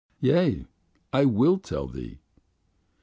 "Yea, 0.19 0.65
I 1.13 1.25
will 1.25 1.59
tell 1.59 1.85
thee." 1.85 2.17